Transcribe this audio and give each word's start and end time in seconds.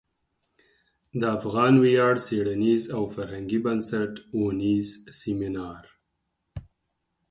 د 1.19 1.21
افغان 1.37 1.73
ویاړ 1.83 2.15
څیړنیز 2.25 2.83
او 2.95 3.03
فرهنګي 3.13 3.59
بنسټ 3.65 4.13
او 4.35 4.41
نیز 4.61 4.87
سمینار 5.19 5.83